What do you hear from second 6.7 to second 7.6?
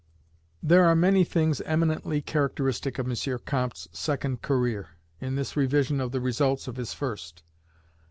his first.